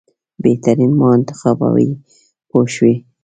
بهترین 0.43 0.91
ما 0.99 1.07
انتخابوي 1.17 1.89
پوه 2.49 2.65
شوې!. 2.73 2.93